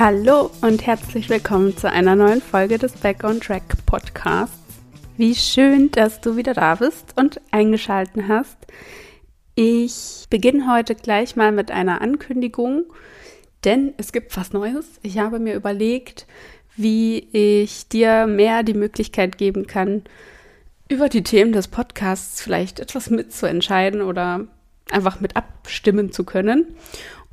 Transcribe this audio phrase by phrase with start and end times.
[0.00, 4.56] Hallo und herzlich willkommen zu einer neuen Folge des Back on Track Podcasts.
[5.18, 8.56] Wie schön, dass du wieder da bist und eingeschalten hast.
[9.56, 12.84] Ich beginne heute gleich mal mit einer Ankündigung,
[13.64, 14.86] denn es gibt was Neues.
[15.02, 16.26] Ich habe mir überlegt,
[16.76, 20.04] wie ich dir mehr die Möglichkeit geben kann,
[20.88, 24.46] über die Themen des Podcasts vielleicht etwas mitzuentscheiden oder
[24.90, 26.74] einfach mit abstimmen zu können.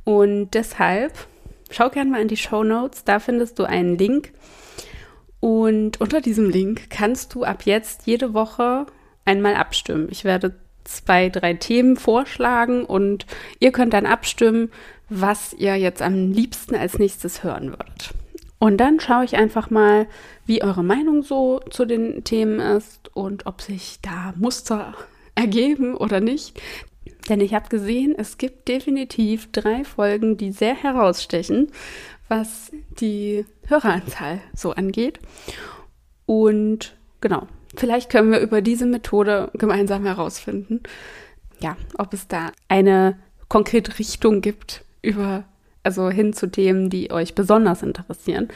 [0.04, 1.14] Und deshalb
[1.70, 4.32] schau gerne mal in die Show Notes, da findest du einen Link.
[5.40, 8.86] Und unter diesem Link kannst du ab jetzt jede Woche
[9.24, 10.08] einmal abstimmen.
[10.10, 10.54] Ich werde
[10.84, 13.26] zwei, drei Themen vorschlagen und
[13.60, 14.70] ihr könnt dann abstimmen,
[15.08, 18.14] was ihr jetzt am liebsten als nächstes hören würdet.
[18.58, 20.06] Und dann schaue ich einfach mal,
[20.44, 24.94] wie eure Meinung so zu den Themen ist und ob sich da Muster
[25.34, 26.60] ergeben oder nicht.
[27.28, 31.70] Denn ich habe gesehen, es gibt definitiv drei Folgen, die sehr herausstechen,
[32.28, 35.18] was die Höreranzahl so angeht.
[36.26, 40.82] Und genau, vielleicht können wir über diese Methode gemeinsam herausfinden,
[41.60, 45.44] ja, ob es da eine konkrete Richtung gibt, über,
[45.82, 48.48] also hin zu Themen, die euch besonders interessieren,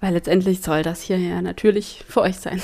[0.00, 2.60] weil letztendlich soll das hier ja natürlich für euch sein.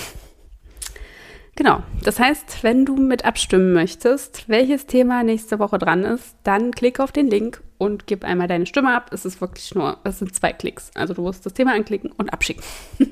[1.56, 1.82] Genau.
[2.02, 6.98] Das heißt, wenn du mit abstimmen möchtest, welches Thema nächste Woche dran ist, dann klick
[6.98, 9.10] auf den Link und gib einmal deine Stimme ab.
[9.12, 10.90] Es ist wirklich nur, es sind zwei Klicks.
[10.94, 12.64] Also du musst das Thema anklicken und abschicken.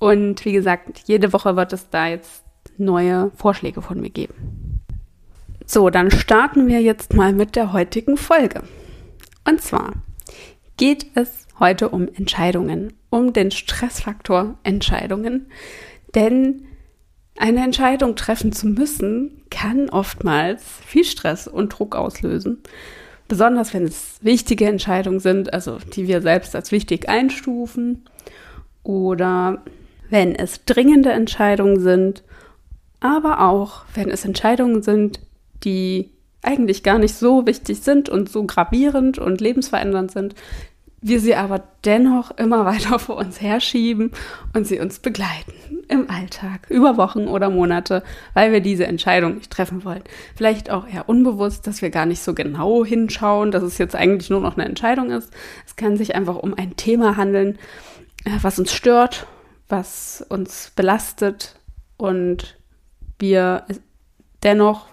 [0.00, 2.42] Und wie gesagt, jede Woche wird es da jetzt
[2.78, 4.80] neue Vorschläge von mir geben.
[5.66, 8.62] So, dann starten wir jetzt mal mit der heutigen Folge.
[9.46, 9.92] Und zwar
[10.78, 15.50] geht es heute um Entscheidungen, um den Stressfaktor Entscheidungen.
[16.14, 16.66] Denn
[17.40, 22.58] eine Entscheidung treffen zu müssen, kann oftmals viel Stress und Druck auslösen.
[23.28, 28.04] Besonders wenn es wichtige Entscheidungen sind, also die wir selbst als wichtig einstufen.
[28.82, 29.62] Oder
[30.10, 32.22] wenn es dringende Entscheidungen sind.
[33.00, 35.20] Aber auch wenn es Entscheidungen sind,
[35.64, 36.10] die
[36.42, 40.34] eigentlich gar nicht so wichtig sind und so gravierend und lebensverändernd sind,
[41.02, 44.12] wir sie aber dennoch immer weiter vor uns herschieben
[44.54, 45.52] und sie uns begleiten
[45.88, 48.02] im Alltag, über Wochen oder Monate,
[48.34, 50.02] weil wir diese Entscheidung nicht treffen wollen.
[50.36, 54.30] Vielleicht auch eher unbewusst, dass wir gar nicht so genau hinschauen, dass es jetzt eigentlich
[54.30, 55.32] nur noch eine Entscheidung ist.
[55.66, 57.58] Es kann sich einfach um ein Thema handeln,
[58.24, 59.26] äh, was uns stört,
[59.68, 61.56] was uns belastet
[61.96, 62.56] und
[63.18, 63.64] wir
[64.42, 64.86] dennoch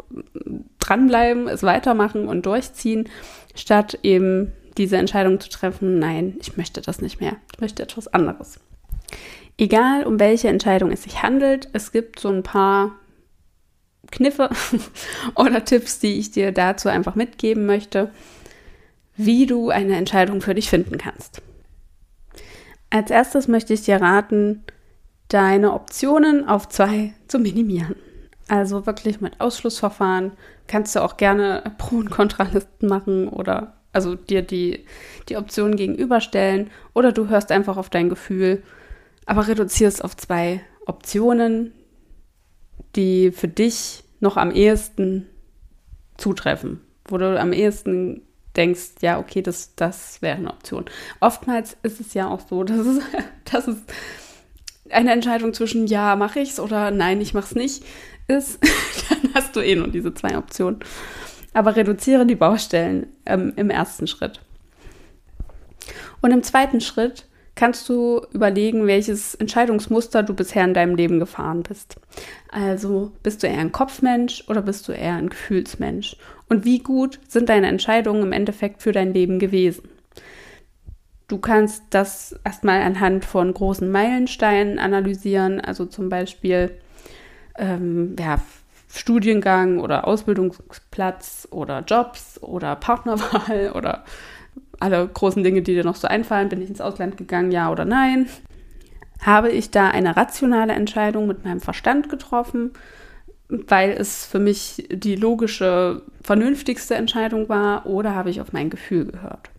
[0.79, 3.09] dranbleiben, es weitermachen und durchziehen,
[3.56, 8.08] statt eben diese Entscheidung zu treffen, nein, ich möchte das nicht mehr, ich möchte etwas
[8.08, 8.60] anderes.
[9.58, 12.92] Egal, um welche Entscheidung es sich handelt, es gibt so ein paar
[14.12, 14.50] Kniffe
[15.36, 18.12] oder Tipps, die ich dir dazu einfach mitgeben möchte,
[19.16, 21.42] wie du eine Entscheidung für dich finden kannst.
[22.90, 24.64] Als erstes möchte ich dir raten,
[25.28, 27.96] deine Optionen auf zwei zu minimieren.
[28.48, 30.32] Also wirklich mit Ausschlussverfahren
[30.68, 34.86] kannst du auch gerne Pro- und Kontralisten machen oder also dir die,
[35.30, 38.64] die Optionen gegenüberstellen oder du hörst einfach auf dein Gefühl,
[39.25, 41.74] aber reduzierst auf zwei Optionen,
[42.96, 45.28] die für dich noch am ehesten
[46.18, 48.22] zutreffen, wo du am ehesten
[48.56, 50.86] denkst, ja, okay, das, das wäre eine Option.
[51.19, 53.04] Oftmals ist es ja auch so, dass es,
[53.52, 53.78] dass es
[54.90, 57.84] eine Entscheidung zwischen ja, mache ich's oder nein, ich mache es nicht
[58.28, 58.59] ist.
[59.09, 60.80] Dann hast du eh nur diese zwei Optionen
[61.57, 64.41] aber reduziere die Baustellen ähm, im ersten Schritt.
[66.22, 67.25] Und im zweiten Schritt
[67.56, 71.95] kannst du überlegen, welches Entscheidungsmuster du bisher in deinem Leben gefahren bist.
[72.51, 76.18] Also bist du eher ein Kopfmensch oder bist du eher ein Gefühlsmensch?
[76.47, 79.89] Und wie gut sind deine Entscheidungen im Endeffekt für dein Leben gewesen?
[81.28, 86.78] Du kannst das erstmal anhand von großen Meilensteinen analysieren, also zum Beispiel,
[87.57, 88.39] ähm, ja,
[88.97, 94.03] Studiengang oder Ausbildungsplatz oder Jobs oder Partnerwahl oder
[94.80, 96.50] alle großen Dinge, die dir noch so einfallen.
[96.50, 98.27] Bin ich ins Ausland gegangen, ja oder nein?
[99.22, 102.72] Habe ich da eine rationale Entscheidung mit meinem Verstand getroffen,
[103.50, 109.06] weil es für mich die logische, vernünftigste Entscheidung war oder habe ich auf mein Gefühl
[109.06, 109.50] gehört?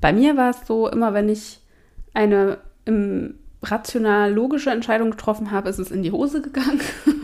[0.00, 1.60] Bei mir war es so, immer wenn ich
[2.14, 6.80] eine im rational logische Entscheidung getroffen habe, ist es in die Hose gegangen.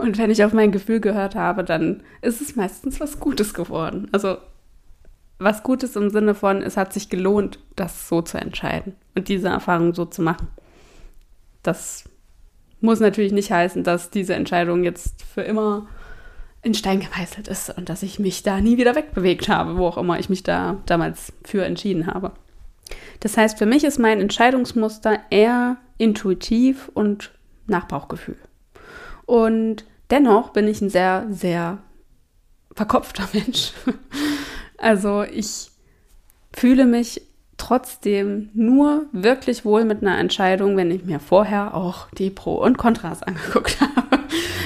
[0.00, 4.08] Und wenn ich auf mein Gefühl gehört habe, dann ist es meistens was Gutes geworden.
[4.12, 4.38] Also
[5.38, 9.48] was Gutes im Sinne von, es hat sich gelohnt, das so zu entscheiden und diese
[9.48, 10.48] Erfahrung so zu machen.
[11.62, 12.04] Das
[12.80, 15.86] muss natürlich nicht heißen, dass diese Entscheidung jetzt für immer
[16.62, 19.98] in Stein gemeißelt ist und dass ich mich da nie wieder wegbewegt habe, wo auch
[19.98, 22.32] immer ich mich da damals für entschieden habe.
[23.20, 27.32] Das heißt, für mich ist mein Entscheidungsmuster eher intuitiv und
[27.66, 28.38] nach Bauchgefühl.
[29.26, 31.78] Und dennoch bin ich ein sehr, sehr
[32.74, 33.72] verkopfter Mensch.
[34.78, 35.70] Also ich
[36.52, 37.22] fühle mich
[37.56, 42.78] trotzdem nur wirklich wohl mit einer Entscheidung, wenn ich mir vorher auch die Pro und
[42.78, 44.20] Kontras angeguckt habe.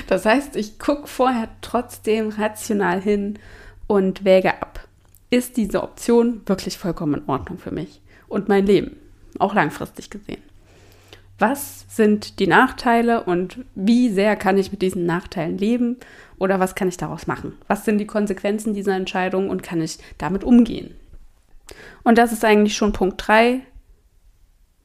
[0.06, 3.38] Das heißt, ich gucke vorher trotzdem rational hin
[3.87, 4.87] und wäge ab.
[5.31, 8.96] Ist diese Option wirklich vollkommen in Ordnung für mich und mein Leben,
[9.41, 10.43] auch langfristig gesehen?
[11.38, 15.96] Was sind die Nachteile und wie sehr kann ich mit diesen Nachteilen leben
[16.38, 17.54] oder was kann ich daraus machen?
[17.66, 20.94] Was sind die Konsequenzen dieser Entscheidung und kann ich damit umgehen?
[22.04, 23.60] Und das ist eigentlich schon Punkt 3.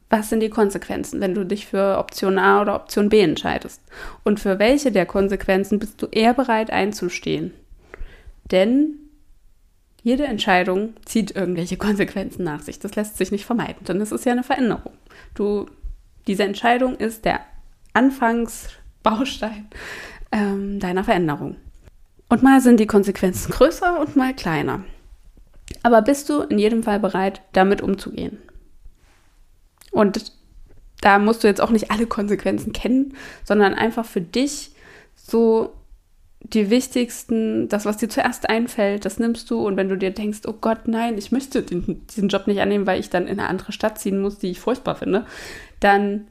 [0.10, 3.81] Was sind die Konsequenzen, wenn du dich für Option A oder Option B entscheidest?
[4.24, 7.54] Und für welche der Konsequenzen bist du eher bereit einzustehen?
[8.51, 8.96] Denn
[10.01, 12.80] jede Entscheidung zieht irgendwelche Konsequenzen nach sich.
[12.80, 14.94] Das lässt sich nicht vermeiden, denn es ist ja eine Veränderung.
[15.36, 15.68] Du,
[16.27, 17.42] diese Entscheidung ist der
[17.94, 19.68] Anfangsbaustein
[20.31, 21.57] ähm, deiner Veränderung.
[22.30, 24.83] Und mal sind die Konsequenzen größer und mal kleiner.
[25.83, 28.38] Aber bist du in jedem Fall bereit, damit umzugehen?
[29.92, 30.31] Und
[31.01, 34.72] da musst du jetzt auch nicht alle Konsequenzen kennen, sondern einfach für dich
[35.15, 35.74] so
[36.41, 39.65] die wichtigsten, das, was dir zuerst einfällt, das nimmst du.
[39.65, 42.88] Und wenn du dir denkst, oh Gott, nein, ich möchte den, diesen Job nicht annehmen,
[42.88, 45.25] weil ich dann in eine andere Stadt ziehen muss, die ich furchtbar finde,
[45.80, 46.27] dann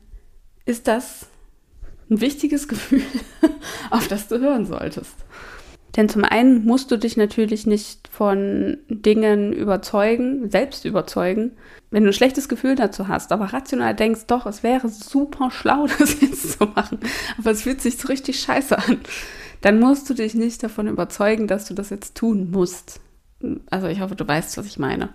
[0.65, 1.27] ist das
[2.11, 3.03] ein wichtiges Gefühl,
[3.91, 5.15] auf das du hören solltest.
[5.97, 11.53] Denn zum einen musst du dich natürlich nicht von Dingen überzeugen, selbst überzeugen,
[11.91, 15.87] wenn du ein schlechtes Gefühl dazu hast, aber rational denkst, doch, es wäre super schlau,
[15.99, 17.01] das jetzt zu machen,
[17.39, 19.01] aber es fühlt sich so richtig scheiße an,
[19.61, 23.01] dann musst du dich nicht davon überzeugen, dass du das jetzt tun musst.
[23.71, 25.11] Also ich hoffe, du weißt, was ich meine.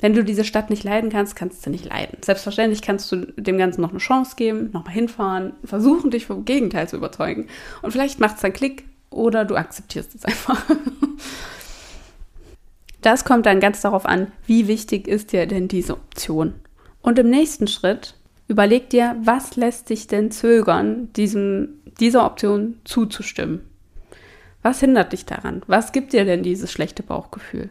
[0.00, 2.18] Wenn du diese Stadt nicht leiden kannst, kannst du nicht leiden.
[2.22, 6.88] Selbstverständlich kannst du dem Ganzen noch eine Chance geben, nochmal hinfahren, versuchen, dich vom Gegenteil
[6.88, 7.48] zu überzeugen.
[7.82, 10.64] Und vielleicht macht es dann Klick oder du akzeptierst es einfach.
[13.02, 16.54] Das kommt dann ganz darauf an, wie wichtig ist dir denn diese Option.
[17.00, 18.14] Und im nächsten Schritt
[18.48, 23.60] überleg dir, was lässt dich denn zögern, diesem, dieser Option zuzustimmen.
[24.62, 25.62] Was hindert dich daran?
[25.66, 27.70] Was gibt dir denn dieses schlechte Bauchgefühl?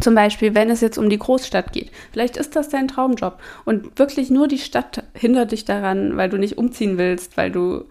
[0.00, 1.90] Zum Beispiel, wenn es jetzt um die Großstadt geht.
[2.12, 6.38] Vielleicht ist das dein Traumjob und wirklich nur die Stadt hindert dich daran, weil du
[6.38, 7.84] nicht umziehen willst, weil du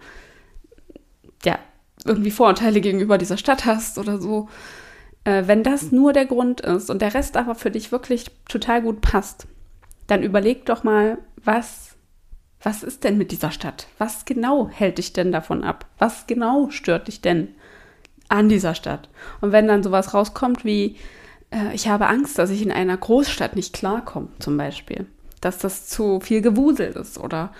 [1.44, 1.58] ja,
[2.04, 4.48] irgendwie Vorurteile gegenüber dieser Stadt hast oder so.
[5.24, 8.82] Äh, wenn das nur der Grund ist und der Rest aber für dich wirklich total
[8.82, 9.46] gut passt,
[10.06, 11.91] dann überleg doch mal, was,
[12.62, 13.88] was ist denn mit dieser Stadt?
[13.98, 15.86] Was genau hält dich denn davon ab?
[15.98, 17.48] Was genau stört dich denn
[18.28, 19.08] an dieser Stadt?
[19.40, 20.96] Und wenn dann sowas rauskommt wie,
[21.50, 25.06] äh, ich habe Angst, dass ich in einer Großstadt nicht klarkomme, zum Beispiel,
[25.40, 27.52] dass das zu viel Gewusel ist oder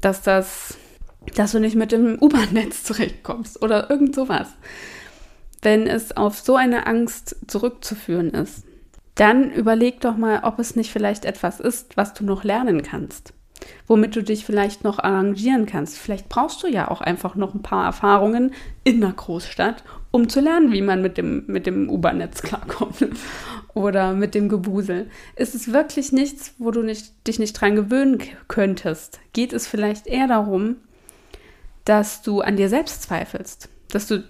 [0.00, 0.76] dass das
[1.34, 4.48] dass du nicht mit dem U-Bahn-Netz zurechtkommst oder irgend sowas.
[5.60, 8.64] Wenn es auf so eine Angst zurückzuführen ist,
[9.14, 13.34] dann überleg doch mal, ob es nicht vielleicht etwas ist, was du noch lernen kannst,
[13.86, 15.98] womit du dich vielleicht noch arrangieren kannst.
[15.98, 18.52] Vielleicht brauchst du ja auch einfach noch ein paar Erfahrungen
[18.84, 23.06] in einer Großstadt, um zu lernen, wie man mit dem, mit dem U-Bahn-Netz klarkommt
[23.74, 25.10] oder mit dem Gebusel.
[25.36, 29.20] Ist es wirklich nichts, wo du nicht, dich nicht dran gewöhnen könntest?
[29.32, 30.76] Geht es vielleicht eher darum,
[31.84, 34.22] dass du an dir selbst zweifelst, dass du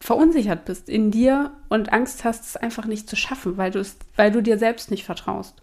[0.00, 3.96] verunsichert bist in dir und Angst hast, es einfach nicht zu schaffen, weil du, es,
[4.16, 5.62] weil du dir selbst nicht vertraust.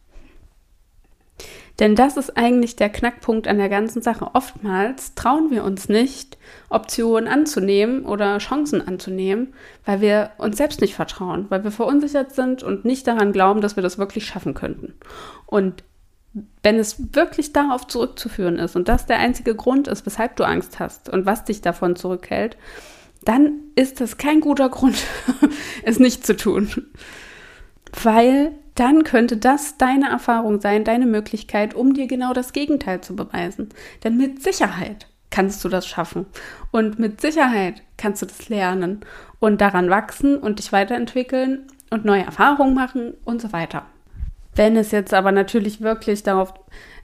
[1.79, 4.29] Denn das ist eigentlich der Knackpunkt an der ganzen Sache.
[4.33, 6.37] Oftmals trauen wir uns nicht,
[6.69, 9.53] Optionen anzunehmen oder Chancen anzunehmen,
[9.85, 13.75] weil wir uns selbst nicht vertrauen, weil wir verunsichert sind und nicht daran glauben, dass
[13.75, 14.93] wir das wirklich schaffen könnten.
[15.45, 15.83] Und
[16.63, 20.79] wenn es wirklich darauf zurückzuführen ist und das der einzige Grund ist, weshalb du Angst
[20.79, 22.57] hast und was dich davon zurückhält,
[23.23, 24.97] dann ist das kein guter Grund,
[25.83, 26.69] es nicht zu tun.
[28.03, 33.15] Weil dann könnte das deine Erfahrung sein, deine Möglichkeit, um dir genau das Gegenteil zu
[33.15, 33.69] beweisen.
[34.03, 36.25] Denn mit Sicherheit kannst du das schaffen.
[36.71, 39.01] Und mit Sicherheit kannst du das lernen
[39.39, 43.85] und daran wachsen und dich weiterentwickeln und neue Erfahrungen machen und so weiter.
[44.55, 46.53] Wenn es jetzt aber natürlich wirklich darauf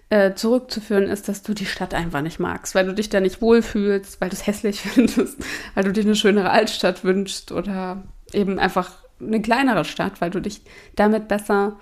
[0.10, 3.42] äh, zurückzuführen ist, dass du die Stadt einfach nicht magst, weil du dich da nicht
[3.42, 5.38] wohlfühlst, weil du es hässlich findest,
[5.74, 10.42] weil du dir eine schönere Altstadt wünschst oder eben einfach eine kleinere Stadt, weil du
[10.42, 10.62] dich
[10.96, 11.80] damit besser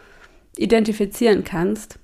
[0.58, 2.00] identifizieren kannst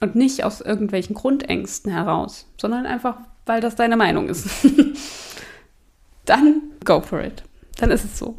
[0.00, 4.48] und nicht aus irgendwelchen Grundängsten heraus, sondern einfach, weil das deine Meinung ist.
[6.24, 7.42] Dann go for it.
[7.78, 8.34] Dann ist es so.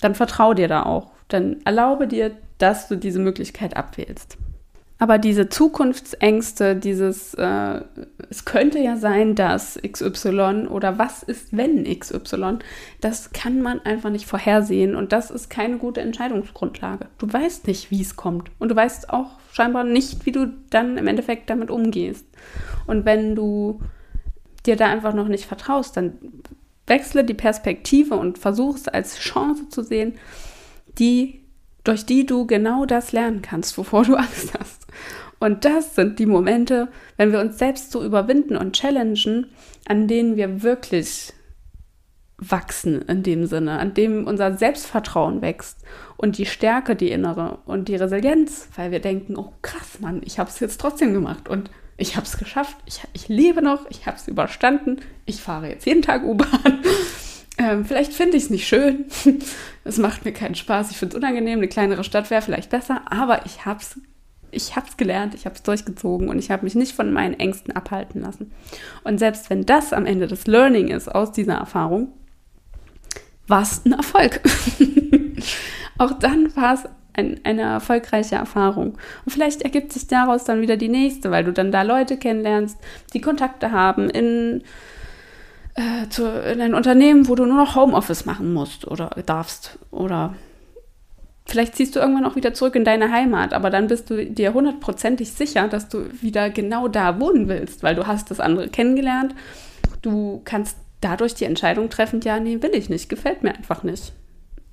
[0.00, 4.36] Dann vertrau dir da auch Dann erlaube dir, dass du diese Möglichkeit abwählst.
[5.00, 7.82] Aber diese Zukunftsängste, dieses, äh,
[8.30, 12.58] es könnte ja sein, dass XY oder was ist, wenn XY,
[13.00, 17.06] das kann man einfach nicht vorhersehen und das ist keine gute Entscheidungsgrundlage.
[17.18, 20.98] Du weißt nicht, wie es kommt und du weißt auch scheinbar nicht, wie du dann
[20.98, 22.26] im Endeffekt damit umgehst.
[22.88, 23.80] Und wenn du
[24.66, 26.14] dir da einfach noch nicht vertraust, dann
[26.88, 30.14] wechsle die Perspektive und versuch es als Chance zu sehen,
[30.98, 31.44] die
[31.84, 34.77] durch die du genau das lernen kannst, wovor du Angst hast.
[35.40, 39.46] Und das sind die Momente, wenn wir uns selbst so überwinden und challengen,
[39.86, 41.32] an denen wir wirklich
[42.38, 45.78] wachsen in dem Sinne, an dem unser Selbstvertrauen wächst
[46.16, 50.38] und die Stärke, die innere und die Resilienz, weil wir denken, oh krass, Mann, ich
[50.38, 54.06] habe es jetzt trotzdem gemacht und ich habe es geschafft, ich, ich lebe noch, ich
[54.06, 56.80] habe es überstanden, ich fahre jetzt jeden Tag U-Bahn
[57.58, 59.06] ähm, vielleicht finde ich es nicht schön.
[59.84, 60.90] Es macht mir keinen Spaß.
[60.90, 61.60] Ich finde es unangenehm.
[61.60, 63.00] Eine kleinere Stadt wäre vielleicht besser.
[63.06, 63.98] Aber ich habe es
[64.50, 67.74] ich hab's gelernt, ich habe es durchgezogen und ich habe mich nicht von meinen Ängsten
[67.74, 68.52] abhalten lassen.
[69.04, 72.08] Und selbst wenn das am Ende das Learning ist aus dieser Erfahrung,
[73.46, 74.40] war es ein Erfolg.
[75.98, 78.96] Auch dann war es ein, eine erfolgreiche Erfahrung.
[79.24, 82.78] Und vielleicht ergibt sich daraus dann wieder die nächste, weil du dann da Leute kennenlernst,
[83.12, 84.62] die Kontakte haben in
[85.74, 89.78] äh, zu, in ein Unternehmen, wo du nur noch Homeoffice machen musst oder darfst.
[89.90, 90.34] Oder
[91.48, 94.52] vielleicht ziehst du irgendwann auch wieder zurück in deine Heimat, aber dann bist du dir
[94.52, 99.34] hundertprozentig sicher, dass du wieder genau da wohnen willst, weil du hast das andere kennengelernt.
[100.02, 104.12] Du kannst dadurch die Entscheidung treffen, ja, nee, will ich nicht, gefällt mir einfach nicht.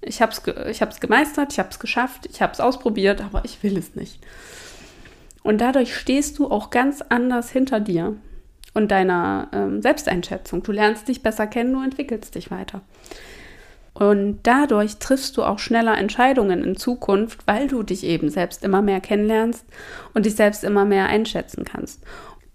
[0.01, 3.45] Ich habe es ich hab's gemeistert, ich habe es geschafft, ich habe es ausprobiert, aber
[3.45, 4.19] ich will es nicht.
[5.41, 8.15] Und dadurch stehst du auch ganz anders hinter dir
[8.73, 10.63] und deiner ähm, Selbsteinschätzung.
[10.63, 12.81] Du lernst dich besser kennen, du entwickelst dich weiter.
[13.95, 18.81] Und dadurch triffst du auch schneller Entscheidungen in Zukunft, weil du dich eben selbst immer
[18.81, 19.65] mehr kennenlernst
[20.13, 22.03] und dich selbst immer mehr einschätzen kannst.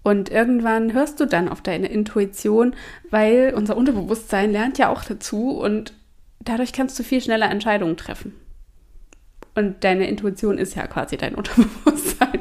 [0.02, 2.74] Und irgendwann hörst du dann auf deine Intuition,
[3.08, 5.94] weil unser Unterbewusstsein lernt ja auch dazu und
[6.40, 8.34] dadurch kannst du viel schneller Entscheidungen treffen.
[9.54, 12.40] Und deine Intuition ist ja quasi dein Unterbewusstsein,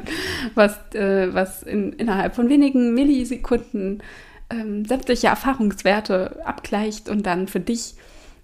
[0.54, 4.02] was, äh, was in, innerhalb von wenigen Millisekunden
[4.50, 7.94] ähm, sämtliche Erfahrungswerte abgleicht und dann für dich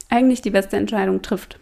[0.08, 1.58] eigentlich die beste Entscheidung trifft.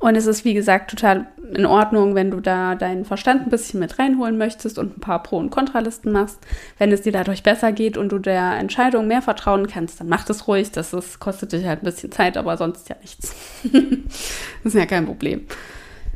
[0.00, 3.80] Und es ist, wie gesagt, total in Ordnung, wenn du da deinen Verstand ein bisschen
[3.80, 6.38] mit reinholen möchtest und ein paar Pro- und Kontralisten machst.
[6.78, 10.24] Wenn es dir dadurch besser geht und du der Entscheidung mehr vertrauen kannst, dann mach
[10.24, 10.70] das ruhig.
[10.70, 13.34] Das ist, kostet dich halt ein bisschen Zeit, aber sonst ja nichts.
[13.64, 13.72] das
[14.64, 15.46] ist ja kein Problem.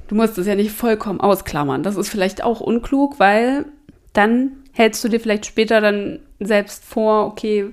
[0.07, 1.83] Du musst es ja nicht vollkommen ausklammern.
[1.83, 3.65] Das ist vielleicht auch unklug, weil
[4.13, 7.73] dann hältst du dir vielleicht später dann selbst vor, okay,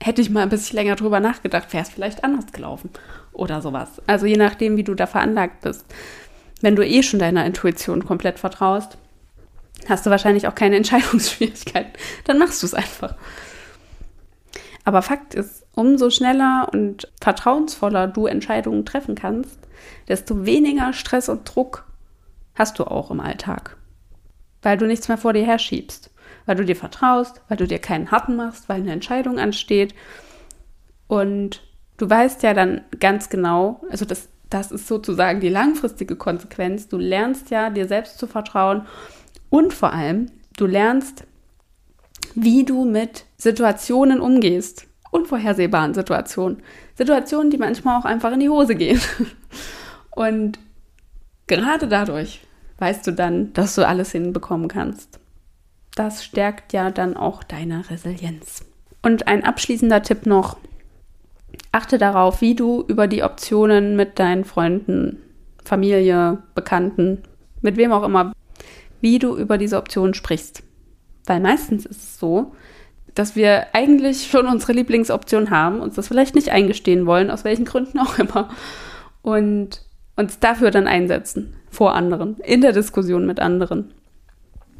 [0.00, 2.90] hätte ich mal ein bisschen länger drüber nachgedacht, wäre es vielleicht anders gelaufen
[3.32, 4.02] oder sowas.
[4.06, 5.84] Also je nachdem, wie du da veranlagt bist.
[6.60, 8.98] Wenn du eh schon deiner Intuition komplett vertraust,
[9.88, 11.92] hast du wahrscheinlich auch keine Entscheidungsschwierigkeiten.
[12.24, 13.14] Dann machst du es einfach.
[14.84, 19.58] Aber Fakt ist, umso schneller und vertrauensvoller du Entscheidungen treffen kannst,
[20.08, 21.84] desto weniger Stress und Druck
[22.54, 23.76] hast du auch im Alltag.
[24.62, 26.10] Weil du nichts mehr vor dir herschiebst.
[26.46, 29.94] Weil du dir vertraust, weil du dir keinen Happen machst, weil eine Entscheidung ansteht.
[31.06, 31.62] Und
[31.98, 36.88] Du weißt ja dann ganz genau, also das, das ist sozusagen die langfristige Konsequenz.
[36.88, 38.86] Du lernst ja, dir selbst zu vertrauen
[39.50, 41.24] und vor allem, du lernst,
[42.34, 44.86] wie du mit Situationen umgehst.
[45.10, 46.62] Unvorhersehbaren Situationen.
[46.94, 49.00] Situationen, die manchmal auch einfach in die Hose gehen.
[50.10, 50.58] Und
[51.46, 52.42] gerade dadurch
[52.76, 55.18] weißt du dann, dass du alles hinbekommen kannst.
[55.94, 58.64] Das stärkt ja dann auch deine Resilienz.
[59.02, 60.56] Und ein abschließender Tipp noch,
[61.72, 65.18] achte darauf, wie du über die Optionen mit deinen Freunden,
[65.64, 67.22] Familie, Bekannten,
[67.60, 68.32] mit wem auch immer,
[69.00, 70.62] wie du über diese Optionen sprichst.
[71.26, 72.52] Weil meistens ist es so,
[73.14, 77.64] dass wir eigentlich schon unsere Lieblingsoption haben, uns das vielleicht nicht eingestehen wollen, aus welchen
[77.64, 78.48] Gründen auch immer.
[79.22, 79.82] Und
[80.16, 83.92] uns dafür dann einsetzen, vor anderen, in der Diskussion mit anderen.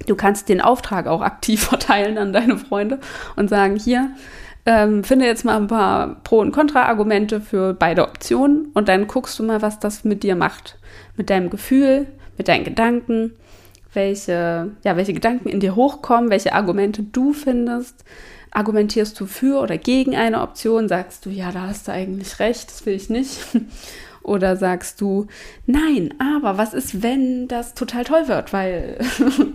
[0.07, 3.01] Du kannst den Auftrag auch aktiv verteilen an deine Freunde
[3.37, 4.11] und sagen, hier,
[4.67, 9.39] ähm, finde jetzt mal ein paar Pro- und Kontra-Argumente für beide Optionen und dann guckst
[9.39, 10.79] du mal, was das mit dir macht.
[11.17, 13.33] Mit deinem Gefühl, mit deinen Gedanken,
[13.95, 18.05] welche, ja, welche Gedanken in dir hochkommen, welche Argumente du findest.
[18.51, 20.89] Argumentierst du für oder gegen eine Option?
[20.89, 23.39] Sagst du, ja, da hast du eigentlich recht, das will ich nicht.
[24.29, 25.27] Oder sagst du,
[25.65, 28.99] nein, aber was ist, wenn das total toll wird, weil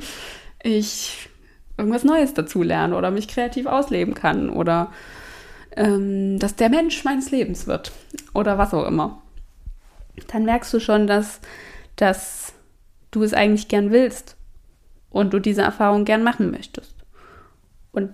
[0.63, 1.29] ich
[1.77, 4.91] irgendwas Neues dazu lerne oder mich kreativ ausleben kann oder
[5.75, 7.91] ähm, dass der Mensch meines Lebens wird
[8.33, 9.21] oder was auch immer.
[10.27, 11.39] dann merkst du schon, dass,
[11.95, 12.53] dass
[13.11, 14.37] du es eigentlich gern willst
[15.11, 16.95] und du diese Erfahrung gern machen möchtest.
[17.91, 18.09] Und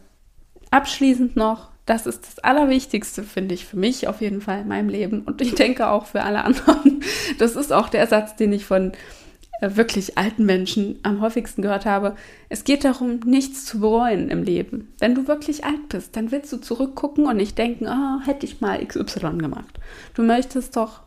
[0.71, 4.89] abschließend noch, das ist das Allerwichtigste, finde ich, für mich auf jeden Fall in meinem
[4.89, 7.03] Leben und ich denke auch für alle anderen.
[7.39, 8.91] Das ist auch der Satz, den ich von
[9.61, 12.15] äh, wirklich alten Menschen am häufigsten gehört habe.
[12.47, 14.93] Es geht darum, nichts zu bereuen im Leben.
[14.99, 18.61] Wenn du wirklich alt bist, dann willst du zurückgucken und nicht denken, oh, hätte ich
[18.61, 19.79] mal XY gemacht.
[20.13, 21.01] Du möchtest doch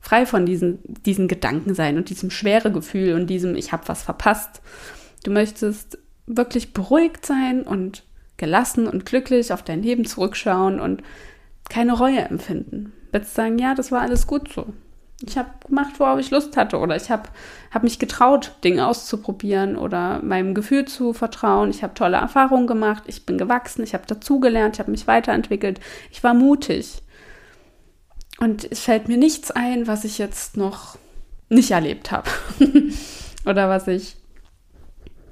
[0.00, 4.02] frei von diesen, diesen Gedanken sein und diesem schwere Gefühl und diesem, ich habe was
[4.02, 4.62] verpasst.
[5.24, 8.04] Du möchtest wirklich beruhigt sein und
[8.38, 11.02] gelassen und glücklich auf dein Leben zurückschauen und
[11.68, 12.92] keine Reue empfinden.
[13.12, 14.66] Willst sagen, ja, das war alles gut so.
[15.26, 17.28] Ich habe gemacht, worauf ich Lust hatte oder ich habe
[17.72, 21.70] hab mich getraut, Dinge auszuprobieren oder meinem Gefühl zu vertrauen.
[21.70, 25.80] Ich habe tolle Erfahrungen gemacht, ich bin gewachsen, ich habe dazugelernt, ich habe mich weiterentwickelt,
[26.12, 27.02] ich war mutig.
[28.38, 30.96] Und es fällt mir nichts ein, was ich jetzt noch
[31.48, 32.30] nicht erlebt habe
[33.44, 34.16] oder was ich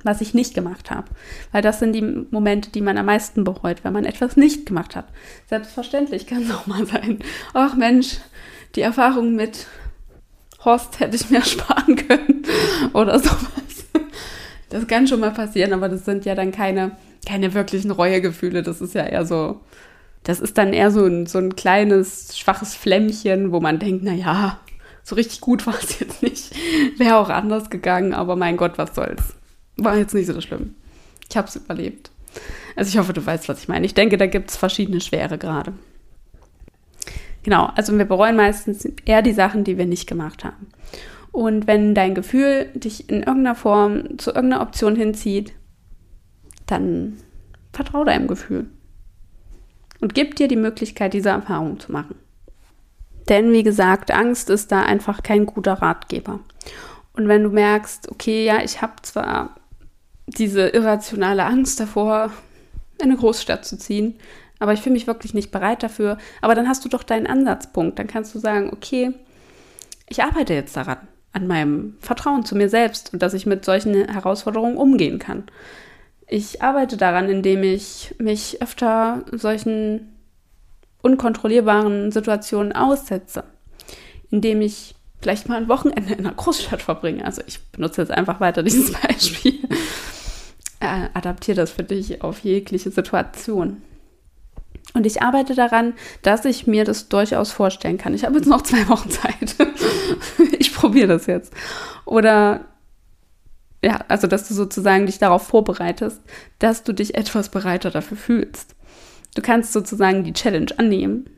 [0.07, 1.09] was ich nicht gemacht habe.
[1.53, 4.97] Weil das sind die Momente, die man am meisten bereut, wenn man etwas nicht gemacht
[4.97, 5.07] hat.
[5.49, 7.19] Selbstverständlich kann es auch mal sein.
[7.53, 8.19] Ach Mensch,
[8.75, 9.67] die Erfahrung mit
[10.65, 12.43] Horst hätte ich mir sparen können
[12.93, 13.87] oder sowas.
[14.69, 16.93] Das kann schon mal passieren, aber das sind ja dann keine,
[17.27, 18.63] keine wirklichen Reuegefühle.
[18.63, 19.61] Das ist ja eher so,
[20.25, 24.61] das ist dann eher so ein, so ein kleines, schwaches Flämmchen, wo man denkt, naja,
[25.05, 26.53] so richtig gut war es jetzt nicht.
[26.99, 29.37] Wäre auch anders gegangen, aber mein Gott, was soll's.
[29.77, 30.75] War jetzt nicht so schlimm.
[31.29, 32.11] Ich habe es überlebt.
[32.77, 33.87] Also ich hoffe, du weißt, was ich meine.
[33.87, 35.73] Ich denke, da gibt es verschiedene Schwere gerade.
[37.43, 40.67] Genau, also wir bereuen meistens eher die Sachen, die wir nicht gemacht haben.
[41.31, 45.53] Und wenn dein Gefühl dich in irgendeiner Form zu irgendeiner Option hinzieht,
[46.67, 47.19] dann
[47.73, 48.69] vertrau deinem Gefühl
[50.01, 52.17] und gib dir die Möglichkeit, diese Erfahrung zu machen.
[53.29, 56.41] Denn wie gesagt, Angst ist da einfach kein guter Ratgeber.
[57.13, 59.57] Und wenn du merkst, okay, ja, ich habe zwar
[60.27, 62.31] diese irrationale Angst davor,
[62.99, 64.15] in eine Großstadt zu ziehen.
[64.59, 66.19] Aber ich fühle mich wirklich nicht bereit dafür.
[66.41, 67.99] Aber dann hast du doch deinen Ansatzpunkt.
[67.99, 69.13] Dann kannst du sagen, okay,
[70.09, 70.99] ich arbeite jetzt daran,
[71.33, 75.45] an meinem Vertrauen zu mir selbst und dass ich mit solchen Herausforderungen umgehen kann.
[76.27, 80.17] Ich arbeite daran, indem ich mich öfter solchen
[81.03, 83.45] unkontrollierbaren Situationen aussetze,
[84.31, 87.25] indem ich vielleicht mal ein Wochenende in einer Großstadt verbringe.
[87.25, 89.61] Also ich benutze jetzt einfach weiter dieses Beispiel
[90.87, 93.83] äh, adaptiere das für dich auf jegliche Situation.
[94.95, 98.15] Und ich arbeite daran, dass ich mir das durchaus vorstellen kann.
[98.15, 99.57] Ich habe jetzt noch zwei Wochen Zeit.
[100.59, 101.53] ich probiere das jetzt.
[102.05, 102.67] Oder
[103.85, 106.21] ja, also dass du sozusagen dich darauf vorbereitest,
[106.59, 108.75] dass du dich etwas bereiter dafür fühlst.
[109.35, 111.29] Du kannst sozusagen die Challenge annehmen,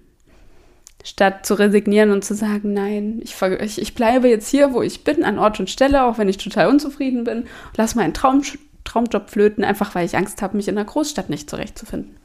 [1.05, 5.05] statt zu resignieren und zu sagen, nein, ich, ich, ich bleibe jetzt hier, wo ich
[5.05, 7.45] bin, an Ort und Stelle, auch wenn ich total unzufrieden bin,
[7.77, 8.43] lass meinen Traum
[8.89, 12.17] Traumjob flöten, einfach weil ich Angst habe, mich in der Großstadt nicht zurechtzufinden.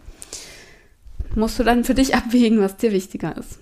[1.35, 3.59] Musst du dann für dich abwägen, was dir wichtiger ist.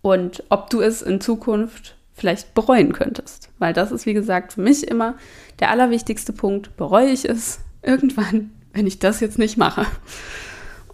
[0.00, 3.50] Und ob du es in Zukunft vielleicht bereuen könntest.
[3.58, 5.14] Weil das ist, wie gesagt, für mich immer
[5.60, 6.76] der allerwichtigste Punkt.
[6.76, 9.86] Bereue ich es irgendwann, wenn ich das jetzt nicht mache?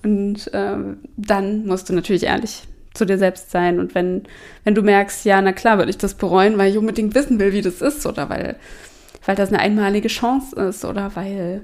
[0.02, 2.62] Und ähm, dann musst du natürlich ehrlich
[2.94, 3.78] zu dir selbst sein.
[3.78, 4.24] Und wenn,
[4.64, 7.52] wenn du merkst, ja, na klar, würde ich das bereuen, weil ich unbedingt wissen will,
[7.52, 8.56] wie das ist oder weil
[9.28, 11.60] weil das eine einmalige Chance ist oder weil,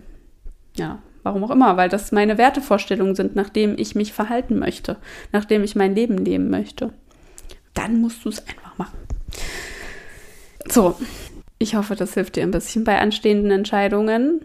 [0.77, 4.99] ja, warum auch immer, weil das meine Wertevorstellungen sind, nachdem ich mich verhalten möchte,
[5.33, 6.93] nachdem ich mein Leben leben möchte.
[7.73, 8.99] Dann musst du es einfach machen.
[10.69, 10.95] So,
[11.59, 14.45] ich hoffe, das hilft dir ein bisschen bei anstehenden Entscheidungen.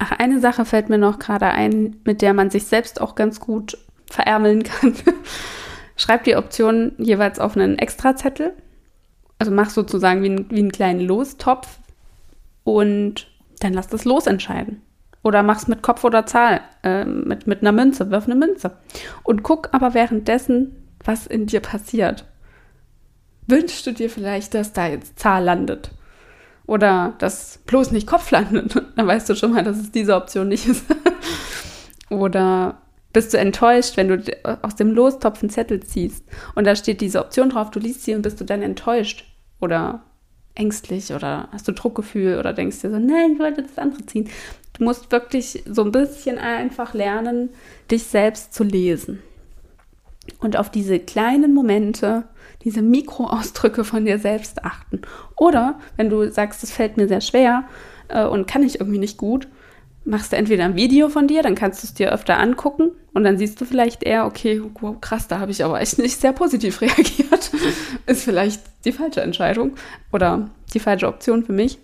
[0.00, 3.38] Ach, eine Sache fällt mir noch gerade ein, mit der man sich selbst auch ganz
[3.38, 3.78] gut
[4.10, 4.94] verärmeln kann.
[5.96, 8.52] Schreib die Optionen jeweils auf einen Extrazettel.
[9.38, 11.78] Also mach sozusagen wie, ein, wie einen kleinen Lostopf
[12.64, 13.28] und
[13.60, 14.82] dann lass das losentscheiden.
[15.22, 18.76] Oder mach's mit Kopf oder Zahl, äh, mit, mit einer Münze, wirf eine Münze.
[19.22, 22.24] Und guck aber währenddessen, was in dir passiert.
[23.46, 25.90] Wünschst du dir vielleicht, dass da jetzt Zahl landet?
[26.66, 28.74] Oder dass bloß nicht Kopf landet?
[28.96, 30.84] Dann weißt du schon mal, dass es diese Option nicht ist.
[32.10, 34.22] oder bist du enttäuscht, wenn du
[34.62, 38.14] aus dem Lostopf einen Zettel ziehst und da steht diese Option drauf, du liest sie
[38.14, 39.24] und bist du dann enttäuscht?
[39.60, 40.02] Oder
[40.54, 44.28] ängstlich oder hast du Druckgefühl oder denkst dir so, nein, ich wollte das andere ziehen.
[44.74, 47.50] Du musst wirklich so ein bisschen einfach lernen,
[47.90, 49.22] dich selbst zu lesen.
[50.38, 52.24] Und auf diese kleinen Momente,
[52.64, 55.02] diese Mikroausdrücke von dir selbst achten.
[55.36, 57.64] Oder wenn du sagst, es fällt mir sehr schwer
[58.08, 59.48] äh, und kann ich irgendwie nicht gut,
[60.04, 63.24] machst du entweder ein Video von dir, dann kannst du es dir öfter angucken und
[63.24, 66.32] dann siehst du vielleicht eher, okay, wow, krass, da habe ich aber echt nicht sehr
[66.32, 67.50] positiv reagiert.
[68.06, 69.72] Ist vielleicht die falsche Entscheidung
[70.12, 71.78] oder die falsche Option für mich.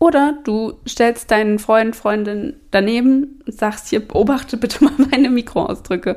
[0.00, 6.16] Oder du stellst deinen Freund, Freundin daneben und sagst, hier, beobachte bitte mal meine Mikroausdrücke.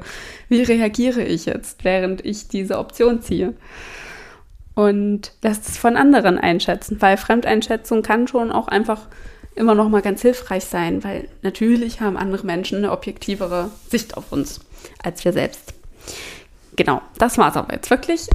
[0.49, 3.53] Wie reagiere ich jetzt, während ich diese Option ziehe?
[4.73, 9.07] Und das von anderen einschätzen, weil Fremdeinschätzung kann schon auch einfach
[9.57, 14.31] immer noch mal ganz hilfreich sein, weil natürlich haben andere Menschen eine objektivere Sicht auf
[14.31, 14.61] uns
[15.03, 15.73] als wir selbst.
[16.75, 18.27] Genau, das war es aber jetzt wirklich.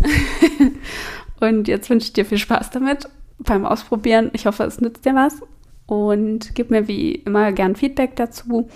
[1.40, 3.08] und jetzt wünsche ich dir viel Spaß damit
[3.38, 4.30] beim Ausprobieren.
[4.32, 5.40] Ich hoffe, es nützt dir was
[5.87, 8.68] und gib mir wie immer gern Feedback dazu.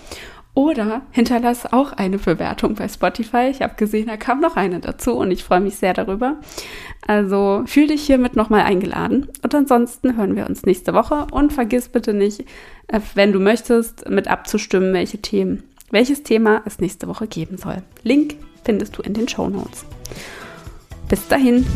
[0.57, 3.49] Oder hinterlass auch eine Bewertung bei Spotify.
[3.51, 6.37] Ich habe gesehen, da kam noch eine dazu und ich freue mich sehr darüber.
[7.05, 9.27] Also fühl dich hiermit nochmal eingeladen.
[9.43, 11.27] Und ansonsten hören wir uns nächste Woche.
[11.29, 12.39] Und vergiss bitte nicht,
[12.87, 17.83] äh, wenn du möchtest, mit abzustimmen, welche Themen, welches Thema es nächste Woche geben soll.
[18.01, 19.85] Link findest du in den Show Notes.
[21.07, 21.67] Bis dahin.